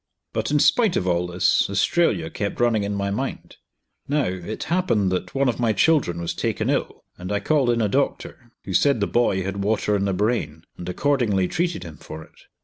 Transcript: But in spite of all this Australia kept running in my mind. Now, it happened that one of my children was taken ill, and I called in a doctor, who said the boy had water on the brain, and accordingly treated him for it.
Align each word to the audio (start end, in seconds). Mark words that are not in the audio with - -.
But 0.33 0.49
in 0.49 0.57
spite 0.57 0.95
of 0.95 1.07
all 1.07 1.27
this 1.27 1.69
Australia 1.69 2.31
kept 2.31 2.59
running 2.59 2.83
in 2.83 2.95
my 2.95 3.11
mind. 3.11 3.57
Now, 4.07 4.25
it 4.25 4.63
happened 4.63 5.11
that 5.11 5.35
one 5.35 5.47
of 5.47 5.59
my 5.59 5.73
children 5.73 6.19
was 6.19 6.33
taken 6.33 6.71
ill, 6.71 7.03
and 7.19 7.31
I 7.31 7.39
called 7.39 7.69
in 7.69 7.83
a 7.83 7.87
doctor, 7.87 8.51
who 8.65 8.73
said 8.73 8.99
the 8.99 9.05
boy 9.05 9.43
had 9.43 9.63
water 9.63 9.93
on 9.93 10.05
the 10.05 10.13
brain, 10.13 10.63
and 10.75 10.89
accordingly 10.89 11.47
treated 11.47 11.83
him 11.83 11.97
for 11.97 12.23
it. 12.23 12.33